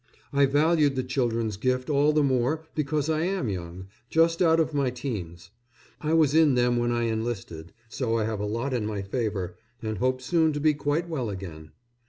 [0.33, 4.73] I valued the children's gift all the more because I am young just out of
[4.73, 5.51] my teens;
[6.01, 9.57] I was in them when I enlisted so I have a lot in my favour,
[9.79, 11.69] and hope soon to be quite well again.